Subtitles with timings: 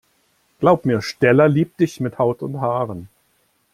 [0.57, 3.07] Glaub mir, Stella liebt dich mit Haut und Haaren.